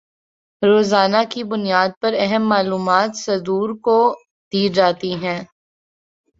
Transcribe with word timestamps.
روزانہ 0.61 1.21
کی 1.31 1.43
بنیاد 1.51 1.89
پر 2.01 2.13
اہم 2.19 2.47
معلومات 2.49 3.11
صدور 3.17 3.69
کو 3.85 3.97
دی 4.53 4.67
جاتی 4.75 5.13
تھیں 5.21 5.39